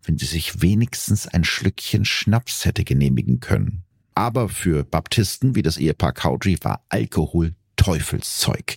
Wenn 0.02 0.18
sie 0.18 0.26
sich 0.26 0.60
wenigstens 0.60 1.26
ein 1.26 1.44
Schlückchen 1.44 2.04
Schnaps 2.04 2.66
hätte 2.66 2.84
genehmigen 2.84 3.40
können. 3.40 3.84
Aber 4.14 4.50
für 4.50 4.84
Baptisten 4.84 5.54
wie 5.54 5.62
das 5.62 5.78
Ehepaar 5.78 6.12
Cowdrey 6.12 6.58
war 6.60 6.84
Alkohol 6.90 7.54
Teufelszeug. 7.76 8.76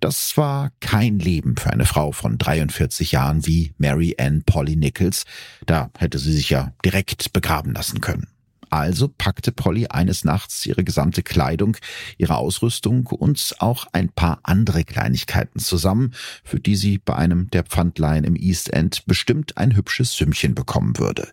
Das 0.00 0.36
war 0.36 0.70
kein 0.80 1.18
Leben 1.18 1.56
für 1.56 1.70
eine 1.70 1.86
Frau 1.86 2.12
von 2.12 2.36
43 2.36 3.12
Jahren 3.12 3.46
wie 3.46 3.72
Mary 3.78 4.16
Ann 4.18 4.42
Polly 4.42 4.76
Nichols. 4.76 5.24
Da 5.64 5.90
hätte 5.96 6.18
sie 6.18 6.34
sich 6.34 6.50
ja 6.50 6.74
direkt 6.84 7.32
begraben 7.32 7.72
lassen 7.72 8.02
können. 8.02 8.26
Also 8.70 9.08
packte 9.08 9.52
Polly 9.52 9.88
eines 9.88 10.24
Nachts 10.24 10.64
ihre 10.64 10.84
gesamte 10.84 11.22
Kleidung, 11.22 11.76
ihre 12.18 12.36
Ausrüstung 12.36 13.06
und 13.06 13.56
auch 13.58 13.86
ein 13.92 14.08
paar 14.08 14.40
andere 14.44 14.84
Kleinigkeiten 14.84 15.58
zusammen, 15.58 16.14
für 16.44 16.60
die 16.60 16.76
sie 16.76 16.98
bei 16.98 17.16
einem 17.16 17.50
der 17.50 17.64
Pfandleihen 17.64 18.24
im 18.24 18.36
East 18.36 18.72
End 18.72 19.04
bestimmt 19.06 19.56
ein 19.58 19.76
hübsches 19.76 20.14
Sümmchen 20.14 20.54
bekommen 20.54 20.98
würde. 20.98 21.32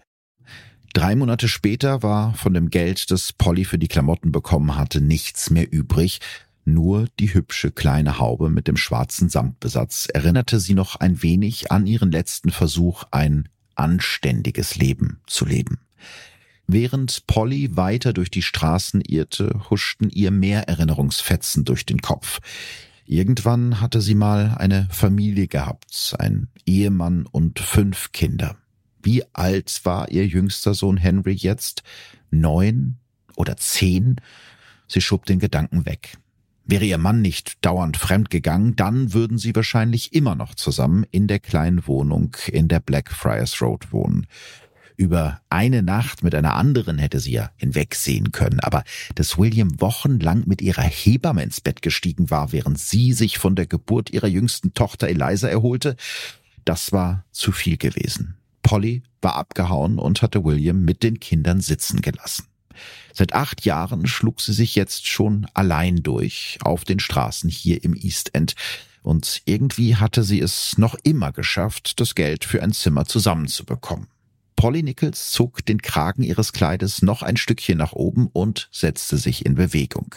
Drei 0.94 1.16
Monate 1.16 1.48
später 1.48 2.02
war 2.02 2.34
von 2.34 2.56
dem 2.56 2.72
Geld, 2.72 3.12
das 3.12 3.32
Polly 3.34 3.66
für 3.66 3.78
die 3.78 3.88
Klamotten 3.88 4.32
bekommen 4.32 4.76
hatte, 4.76 5.00
nichts 5.00 5.52
mehr 5.52 5.72
übrig, 5.72 6.20
nur 6.66 7.08
die 7.20 7.34
hübsche 7.34 7.72
kleine 7.72 8.20
Haube 8.20 8.50
mit 8.50 8.68
dem 8.68 8.76
schwarzen 8.76 9.30
Samtbesatz 9.30 10.08
erinnerte 10.14 10.60
sie 10.60 10.74
noch 10.74 10.98
ein 10.98 11.22
wenig 11.22 11.72
an 11.72 11.88
ihren 11.88 12.12
letzten 12.12 12.50
Versuch, 12.50 13.04
ein 13.12 13.48
anständiges 13.76 14.76
Leben 14.76 15.22
zu 15.28 15.46
leben. 15.46 15.80
Während 16.68 17.26
Polly 17.28 17.78
weiter 17.78 18.12
durch 18.12 18.30
die 18.30 18.42
Straßen 18.42 19.00
irrte, 19.02 19.62
huschten 19.70 20.10
ihr 20.10 20.32
mehr 20.32 20.68
Erinnerungsfetzen 20.68 21.64
durch 21.64 21.86
den 21.86 22.02
Kopf. 22.02 22.40
Irgendwann 23.06 23.80
hatte 23.80 24.02
sie 24.02 24.16
mal 24.16 24.56
eine 24.58 24.90
Familie 24.92 25.48
gehabt, 25.48 26.14
ein 26.20 26.50
Ehemann 26.66 27.26
und 27.26 27.60
fünf 27.60 28.12
Kinder. 28.12 28.58
Wie 29.02 29.24
alt 29.34 29.80
war 29.86 30.12
ihr 30.12 30.28
jüngster 30.28 30.74
Sohn 30.74 30.98
Henry 30.98 31.32
jetzt? 31.32 31.84
Neun 32.32 32.98
oder 33.38 33.56
zehn? 33.56 34.18
Sie 34.90 35.00
schob 35.00 35.26
den 35.26 35.40
Gedanken 35.40 35.86
weg. 35.86 36.18
Wäre 36.66 36.84
ihr 36.84 36.98
Mann 36.98 37.22
nicht 37.22 37.64
dauernd 37.66 37.96
fremd 37.96 38.30
gegangen, 38.30 38.76
dann 38.76 39.14
würden 39.14 39.38
sie 39.38 39.56
wahrscheinlich 39.56 40.14
immer 40.14 40.36
noch 40.36 40.54
zusammen 40.54 41.06
in 41.12 41.28
der 41.28 41.40
kleinen 41.40 41.88
Wohnung 41.88 42.36
in 42.48 42.68
der 42.68 42.82
Blackfriars 42.82 43.62
Road 43.62 43.94
wohnen. 43.94 44.28
Über 44.98 45.42
eine 45.52 45.84
Nacht 45.84 46.24
mit 46.24 46.34
einer 46.34 46.56
anderen 46.56 46.98
hätte 46.98 47.20
sie 47.20 47.34
ja 47.34 47.52
hinwegsehen 47.56 48.32
können, 48.32 48.60
aber 48.60 48.84
dass 49.14 49.38
William 49.38 49.80
wochenlang 49.80 50.44
mit 50.48 50.60
ihrer 50.60 50.82
Hebamme 50.82 51.44
ins 51.44 51.62
Bett 51.62 51.84
gestiegen 51.84 52.32
war, 52.32 52.52
während 52.52 52.80
sie 52.80 53.14
sich 53.14 53.38
von 53.38 53.56
der 53.56 53.68
Geburt 53.68 54.10
ihrer 54.10 54.26
jüngsten 54.26 54.74
Tochter 54.74 55.08
Eliza 55.08 55.48
erholte, 55.50 55.96
das 56.66 56.92
war 56.94 57.26
zu 57.32 57.52
viel 57.52 57.78
gewesen. 57.78 58.38
Polly 58.64 59.04
war 59.22 59.36
abgehauen 59.36 60.00
und 60.00 60.24
hatte 60.24 60.44
William 60.44 60.84
mit 60.84 61.04
den 61.04 61.20
Kindern 61.20 61.62
sitzen 61.62 62.02
gelassen. 62.02 62.48
Seit 63.14 63.34
acht 63.34 63.66
Jahren 63.66 64.08
schlug 64.08 64.42
sie 64.42 64.54
sich 64.54 64.76
jetzt 64.76 65.06
schon 65.06 65.46
allein 65.54 65.98
durch 65.98 66.58
auf 66.62 66.86
den 66.86 67.00
Straßen 67.00 67.52
hier 67.52 67.84
im 67.84 67.94
East 67.94 68.34
End. 68.34 68.56
Und 69.04 69.44
irgendwie 69.46 69.96
hatte 69.96 70.24
sie 70.24 70.42
es 70.42 70.80
noch 70.80 70.96
immer 71.04 71.32
geschafft, 71.32 72.00
das 72.00 72.16
Geld 72.16 72.46
für 72.46 72.64
ein 72.64 72.74
Zimmer 72.74 73.06
zusammenzubekommen. 73.06 74.08
Polly 74.58 74.82
Nichols 74.82 75.32
zog 75.32 75.66
den 75.66 75.82
Kragen 75.82 76.24
ihres 76.24 76.52
Kleides 76.52 77.04
noch 77.04 77.22
ein 77.22 77.38
Stückchen 77.38 77.78
nach 77.78 77.94
oben 77.94 78.28
und 78.28 78.68
setzte 78.72 79.18
sich 79.18 79.46
in 79.46 79.56
Bewegung. 79.56 80.16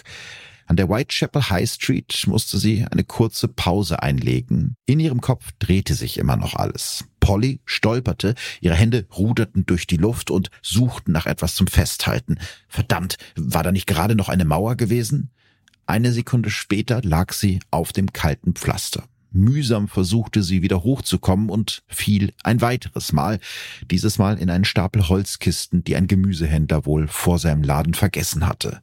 An 0.67 0.77
der 0.77 0.89
Whitechapel 0.89 1.51
High 1.51 1.69
Street 1.69 2.25
musste 2.27 2.59
sie 2.59 2.87
eine 2.91 3.05
kurze 3.05 3.49
Pause 3.49 4.03
einlegen. 4.03 4.77
In 4.87 4.99
ihrem 4.99 5.21
Kopf 5.21 5.51
drehte 5.59 5.95
sich 5.95 6.17
immer 6.17 6.37
noch 6.37 6.55
alles. 6.55 7.05
Polly 7.21 7.61
stolperte, 7.67 8.35
ihre 8.63 8.77
Hände 8.77 9.07
ruderten 9.15 9.67
durch 9.67 9.87
die 9.87 9.99
Luft 9.99 10.31
und 10.31 10.51
suchten 10.63 11.13
nach 11.13 11.27
etwas 11.27 11.55
zum 11.55 11.67
Festhalten. 11.67 12.39
Verdammt, 12.67 13.19
war 13.37 13.63
da 13.63 13.73
nicht 13.73 13.87
gerade 13.87 14.15
noch 14.15 14.31
eine 14.31 14.47
Mauer 14.47 14.77
gewesen? 14.77 15.31
Eine 15.87 16.13
Sekunde 16.13 16.51
später 16.51 17.03
lag 17.03 17.33
sie 17.35 17.61
auf 17.71 17.93
dem 17.93 18.13
kalten 18.13 18.55
Pflaster. 18.55 19.05
Mühsam 19.33 19.89
versuchte 19.89 20.43
sie 20.43 20.63
wieder 20.63 20.83
hochzukommen 20.83 21.51
und 21.51 21.83
fiel 21.87 22.33
ein 22.43 22.61
weiteres 22.61 23.13
Mal, 23.13 23.39
dieses 23.91 24.19
Mal 24.19 24.39
in 24.39 24.51
einen 24.51 24.65
Stapel 24.65 25.09
Holzkisten, 25.09 25.85
die 25.85 25.97
ein 25.97 26.07
Gemüsehändler 26.07 26.87
wohl 26.87 27.07
vor 27.07 27.39
seinem 27.39 27.63
Laden 27.63 27.95
vergessen 27.95 28.47
hatte. 28.47 28.83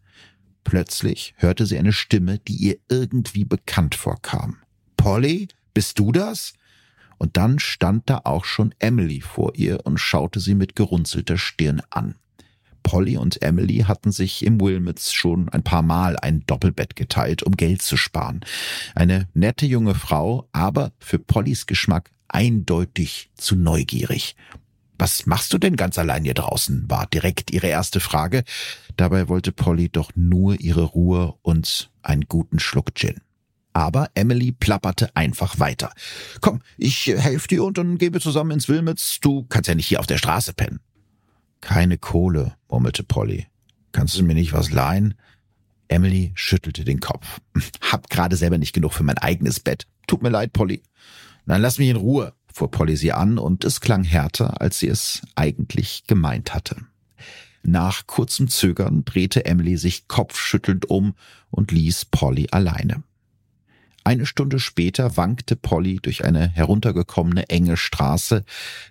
Plötzlich 0.63 1.33
hörte 1.37 1.65
sie 1.65 1.77
eine 1.77 1.93
Stimme, 1.93 2.39
die 2.39 2.55
ihr 2.55 2.77
irgendwie 2.89 3.45
bekannt 3.45 3.95
vorkam. 3.95 4.57
Polly, 4.95 5.47
bist 5.73 5.99
du 5.99 6.11
das? 6.11 6.53
Und 7.17 7.37
dann 7.37 7.59
stand 7.59 8.09
da 8.09 8.21
auch 8.23 8.45
schon 8.45 8.73
Emily 8.79 9.21
vor 9.21 9.55
ihr 9.55 9.85
und 9.85 9.97
schaute 9.97 10.39
sie 10.39 10.55
mit 10.55 10.75
gerunzelter 10.75 11.37
Stirn 11.37 11.81
an. 11.89 12.15
Polly 12.87 13.17
und 13.17 13.41
Emily 13.41 13.79
hatten 13.79 14.13
sich 14.13 14.45
im 14.45 14.61
Wilmots 14.61 15.11
schon 15.11 15.49
ein 15.49 15.61
paar 15.61 15.81
Mal 15.81 16.15
ein 16.15 16.45
Doppelbett 16.47 16.95
geteilt, 16.95 17.43
um 17.43 17.57
Geld 17.57 17.81
zu 17.81 17.97
sparen. 17.97 18.39
Eine 18.95 19.27
nette 19.33 19.65
junge 19.65 19.93
Frau, 19.93 20.47
aber 20.53 20.93
für 20.97 21.19
Pollys 21.19 21.65
Geschmack 21.65 22.11
eindeutig 22.29 23.29
zu 23.35 23.57
neugierig. 23.57 24.37
Was 24.97 25.25
machst 25.25 25.51
du 25.51 25.57
denn 25.57 25.75
ganz 25.75 25.97
allein 25.99 26.23
hier 26.23 26.33
draußen? 26.33 26.89
war 26.89 27.07
direkt 27.07 27.51
ihre 27.51 27.67
erste 27.67 27.99
Frage. 27.99 28.45
Dabei 28.95 29.27
wollte 29.27 29.51
Polly 29.51 29.89
doch 29.89 30.11
nur 30.15 30.57
ihre 30.61 30.83
Ruhe 30.83 31.35
und 31.41 31.91
einen 32.03 32.23
guten 32.29 32.57
Schluck 32.57 32.95
Gin. 32.95 33.19
Aber 33.73 34.09
Emily 34.15 34.53
plapperte 34.53 35.13
einfach 35.13 35.59
weiter. 35.59 35.91
Komm, 36.39 36.61
ich 36.77 37.07
helfe 37.07 37.49
dir 37.49 37.65
und 37.65 37.77
dann 37.77 37.97
gehen 37.97 38.13
wir 38.13 38.21
zusammen 38.21 38.51
ins 38.51 38.69
Wilmets. 38.69 39.19
Du 39.19 39.43
kannst 39.43 39.67
ja 39.67 39.75
nicht 39.75 39.87
hier 39.87 39.99
auf 39.99 40.07
der 40.07 40.17
Straße 40.17 40.53
pennen. 40.53 40.79
Keine 41.61 41.97
Kohle, 41.97 42.55
murmelte 42.69 43.03
Polly. 43.03 43.47
Kannst 43.91 44.17
du 44.17 44.23
mir 44.23 44.35
nicht 44.35 44.53
was 44.53 44.71
leihen? 44.71 45.15
Emily 45.87 46.31
schüttelte 46.35 46.83
den 46.83 46.99
Kopf. 46.99 47.39
Hab 47.81 48.09
gerade 48.09 48.35
selber 48.35 48.57
nicht 48.57 48.73
genug 48.73 48.93
für 48.93 49.03
mein 49.03 49.17
eigenes 49.17 49.59
Bett. 49.59 49.87
Tut 50.05 50.21
mir 50.21 50.29
leid, 50.29 50.53
Polly. 50.53 50.83
Dann 51.45 51.61
lass 51.61 51.77
mich 51.79 51.89
in 51.89 51.95
Ruhe 51.95 52.33
fuhr 52.57 52.71
Polly 52.71 52.97
sie 52.97 53.13
an 53.13 53.37
und 53.37 53.63
es 53.63 53.81
klang 53.81 54.03
härter, 54.03 54.61
als 54.61 54.79
sie 54.79 54.87
es 54.87 55.21
eigentlich 55.35 56.05
gemeint 56.07 56.53
hatte. 56.53 56.75
Nach 57.63 58.07
kurzem 58.07 58.47
Zögern 58.47 59.05
drehte 59.05 59.45
Emily 59.45 59.77
sich 59.77 60.07
kopfschüttelnd 60.07 60.89
um 60.89 61.13
und 61.51 61.71
ließ 61.71 62.05
Polly 62.05 62.47
alleine. 62.51 63.03
Eine 64.07 64.25
Stunde 64.25 64.61
später 64.61 65.17
wankte 65.17 65.57
Polly 65.57 65.97
durch 66.01 66.23
eine 66.23 66.47
heruntergekommene 66.47 67.49
enge 67.49 67.75
Straße, 67.75 68.45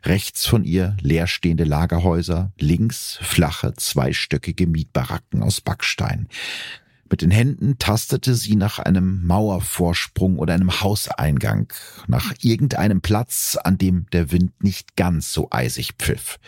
rechts 0.05 0.45
von 0.45 0.63
ihr 0.63 0.95
leerstehende 1.01 1.65
Lagerhäuser, 1.65 2.53
links 2.59 3.19
flache 3.23 3.73
zweistöckige 3.73 4.67
Mietbaracken 4.67 5.43
aus 5.43 5.63
Backstein. 5.63 6.29
Mit 7.09 7.23
den 7.23 7.31
Händen 7.31 7.79
tastete 7.79 8.35
sie 8.35 8.57
nach 8.57 8.79
einem 8.79 9.27
Mauervorsprung 9.27 10.39
oder 10.39 10.53
einem 10.53 10.83
Hauseingang, 10.83 11.73
nach 12.09 12.35
irgendeinem 12.43 13.01
Platz, 13.01 13.57
an 13.57 13.79
dem 13.79 14.05
der 14.13 14.33
Wind 14.33 14.63
nicht 14.63 14.97
ganz 14.97 15.33
so 15.33 15.49
eisig 15.51 15.95
pfiff. 15.99 16.39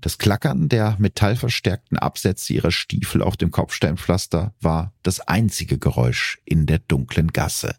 Das 0.00 0.18
Klackern 0.18 0.68
der 0.68 0.96
metallverstärkten 0.98 1.98
Absätze 1.98 2.52
ihrer 2.52 2.70
Stiefel 2.70 3.22
auf 3.22 3.36
dem 3.36 3.50
Kopfsteinpflaster 3.50 4.54
war 4.60 4.92
das 5.02 5.20
einzige 5.20 5.78
Geräusch 5.78 6.38
in 6.44 6.66
der 6.66 6.78
dunklen 6.78 7.28
Gasse. 7.32 7.76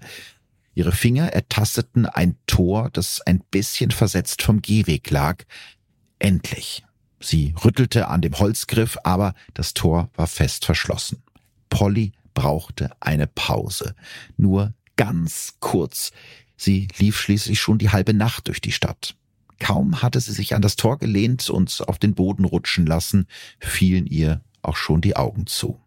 Ihre 0.73 0.91
Finger 0.91 1.27
ertasteten 1.31 2.05
ein 2.05 2.37
Tor, 2.47 2.89
das 2.91 3.21
ein 3.21 3.39
bisschen 3.51 3.91
versetzt 3.91 4.41
vom 4.41 4.61
Gehweg 4.61 5.09
lag. 5.09 5.43
Endlich. 6.19 6.83
Sie 7.19 7.55
rüttelte 7.63 8.09
an 8.09 8.21
dem 8.21 8.37
Holzgriff, 8.37 8.97
aber 9.03 9.33
das 9.53 9.73
Tor 9.73 10.09
war 10.15 10.27
fest 10.27 10.65
verschlossen. 10.65 11.23
Polly 11.69 12.11
brauchte 12.33 12.91
eine 12.99 13.25
Pause. 13.25 13.95
Nur 14.37 14.73
ganz 14.95 15.55
kurz. 15.59 16.11
Sie 16.57 16.87
lief 16.97 17.19
schließlich 17.19 17.59
schon 17.59 17.77
die 17.77 17.89
halbe 17.89 18.13
Nacht 18.13 18.47
durch 18.47 18.61
die 18.61 18.71
Stadt. 18.71 19.15
Kaum 19.59 20.01
hatte 20.01 20.19
sie 20.19 20.33
sich 20.33 20.53
an 20.55 20.61
das 20.61 20.75
Tor 20.75 20.97
gelehnt 20.97 21.49
und 21.49 21.83
auf 21.87 21.97
den 21.97 22.13
Boden 22.13 22.45
rutschen 22.45 22.85
lassen, 22.85 23.27
fielen 23.59 24.05
ihr 24.05 24.41
auch 24.61 24.75
schon 24.75 25.01
die 25.01 25.15
Augen 25.15 25.47
zu. 25.47 25.79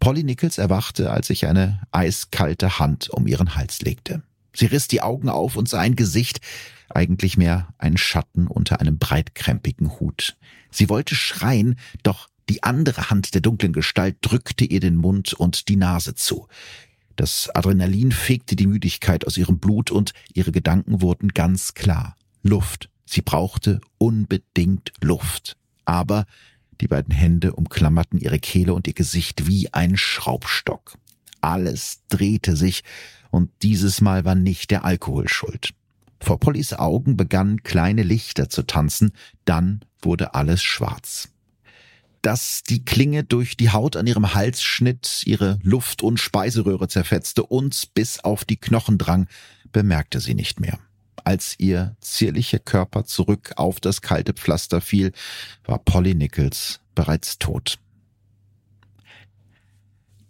Polly 0.00 0.22
Nichols 0.22 0.58
erwachte, 0.58 1.10
als 1.10 1.26
sich 1.26 1.46
eine 1.46 1.82
eiskalte 1.90 2.78
Hand 2.78 3.10
um 3.10 3.26
ihren 3.26 3.56
Hals 3.56 3.82
legte. 3.82 4.22
Sie 4.54 4.66
riss 4.66 4.88
die 4.88 5.02
Augen 5.02 5.28
auf 5.28 5.56
und 5.56 5.68
sah 5.68 5.80
ein 5.80 5.96
Gesicht, 5.96 6.40
eigentlich 6.88 7.36
mehr 7.36 7.68
ein 7.78 7.96
Schatten 7.96 8.46
unter 8.46 8.80
einem 8.80 8.98
breitkrempigen 8.98 10.00
Hut. 10.00 10.36
Sie 10.70 10.88
wollte 10.88 11.14
schreien, 11.14 11.76
doch 12.02 12.28
die 12.48 12.62
andere 12.62 13.10
Hand 13.10 13.34
der 13.34 13.42
dunklen 13.42 13.72
Gestalt 13.72 14.16
drückte 14.22 14.64
ihr 14.64 14.80
den 14.80 14.96
Mund 14.96 15.34
und 15.34 15.68
die 15.68 15.76
Nase 15.76 16.14
zu. 16.14 16.48
Das 17.16 17.50
Adrenalin 17.54 18.12
fegte 18.12 18.56
die 18.56 18.66
Müdigkeit 18.66 19.26
aus 19.26 19.36
ihrem 19.36 19.58
Blut 19.58 19.90
und 19.90 20.12
ihre 20.32 20.52
Gedanken 20.52 21.02
wurden 21.02 21.28
ganz 21.28 21.74
klar. 21.74 22.16
Luft. 22.48 22.90
Sie 23.06 23.22
brauchte 23.22 23.80
unbedingt 23.98 24.92
Luft. 25.00 25.56
Aber 25.84 26.26
die 26.80 26.88
beiden 26.88 27.14
Hände 27.14 27.54
umklammerten 27.54 28.18
ihre 28.18 28.38
Kehle 28.38 28.74
und 28.74 28.86
ihr 28.86 28.94
Gesicht 28.94 29.46
wie 29.46 29.72
ein 29.72 29.96
Schraubstock. 29.96 30.98
Alles 31.40 32.00
drehte 32.08 32.56
sich 32.56 32.82
und 33.30 33.50
dieses 33.62 34.00
Mal 34.00 34.24
war 34.24 34.34
nicht 34.34 34.70
der 34.70 34.84
Alkohol 34.84 35.28
schuld. 35.28 35.70
Vor 36.20 36.40
Pollys 36.40 36.72
Augen 36.72 37.16
begannen 37.16 37.62
kleine 37.62 38.02
Lichter 38.02 38.48
zu 38.48 38.64
tanzen, 38.64 39.12
dann 39.44 39.84
wurde 40.02 40.34
alles 40.34 40.62
schwarz 40.62 41.28
dass 42.22 42.62
die 42.62 42.84
Klinge 42.84 43.24
durch 43.24 43.56
die 43.56 43.70
Haut 43.70 43.96
an 43.96 44.06
ihrem 44.06 44.34
Hals 44.34 44.62
schnitt, 44.62 45.22
ihre 45.24 45.58
Luft- 45.62 46.02
und 46.02 46.18
Speiseröhre 46.18 46.88
zerfetzte 46.88 47.44
und 47.44 47.94
bis 47.94 48.20
auf 48.20 48.44
die 48.44 48.56
Knochen 48.56 48.98
drang, 48.98 49.28
bemerkte 49.72 50.20
sie 50.20 50.34
nicht 50.34 50.60
mehr. 50.60 50.78
Als 51.28 51.56
ihr 51.58 51.94
zierlicher 52.00 52.58
Körper 52.58 53.04
zurück 53.04 53.52
auf 53.56 53.80
das 53.80 54.00
kalte 54.00 54.32
Pflaster 54.32 54.80
fiel, 54.80 55.12
war 55.64 55.78
Polly 55.78 56.14
Nichols 56.14 56.80
bereits 56.94 57.38
tot. 57.38 57.78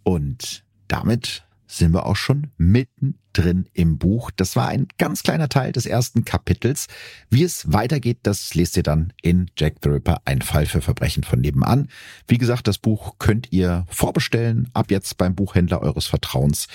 Und 0.02 0.64
damit 0.88 1.44
sind 1.68 1.92
wir 1.92 2.06
auch 2.06 2.16
schon 2.16 2.48
mittendrin 2.56 3.68
im 3.74 3.98
Buch. 3.98 4.30
Das 4.34 4.56
war 4.56 4.68
ein 4.68 4.88
ganz 4.96 5.22
kleiner 5.22 5.48
Teil 5.48 5.70
des 5.70 5.84
ersten 5.86 6.24
Kapitels. 6.24 6.88
Wie 7.28 7.44
es 7.44 7.70
weitergeht, 7.70 8.20
das 8.22 8.54
lest 8.54 8.76
ihr 8.78 8.82
dann 8.82 9.12
in 9.22 9.50
Jack 9.56 9.76
the 9.82 9.90
Ripper, 9.90 10.22
ein 10.24 10.40
Fall 10.40 10.66
für 10.66 10.80
Verbrechen 10.80 11.24
von 11.24 11.40
nebenan. 11.40 11.88
Wie 12.26 12.38
gesagt, 12.38 12.66
das 12.66 12.78
Buch 12.78 13.16
könnt 13.18 13.52
ihr 13.52 13.86
vorbestellen, 13.90 14.70
ab 14.72 14.90
jetzt 14.90 15.18
beim 15.18 15.34
Buchhändler 15.34 15.82
eures 15.82 16.06
Vertrauens. 16.06 16.68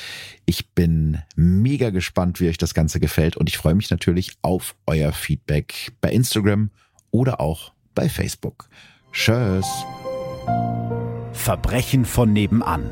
Ich 0.45 0.69
bin 0.69 1.17
mega 1.35 1.89
gespannt, 1.89 2.39
wie 2.39 2.47
euch 2.47 2.59
das 2.59 2.75
Ganze 2.75 2.99
gefällt 2.99 3.35
und 3.35 3.49
ich 3.49 3.57
freue 3.57 3.75
mich 3.75 3.89
natürlich 3.89 4.37
auf 4.43 4.75
euer 4.85 5.11
Feedback 5.11 5.91
bei 6.01 6.11
Instagram 6.11 6.69
oder 7.09 7.41
auch 7.41 7.73
bei 7.95 8.09
Facebook. 8.09 8.69
Tschüss. 9.11 9.65
Verbrechen 11.33 12.05
von 12.05 12.31
nebenan 12.31 12.91